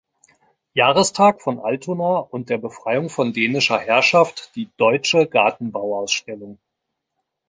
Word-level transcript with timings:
Jahrestag 0.73 1.43
von 1.43 1.59
Altona 1.59 2.17
und 2.17 2.49
der 2.49 2.57
Befreiung 2.57 3.07
von 3.07 3.33
Dänischer 3.33 3.77
Herrschaft 3.77 4.49
die 4.55 4.67
"Deutsche 4.77 5.27
Gartenbauausstellung". 5.27 6.57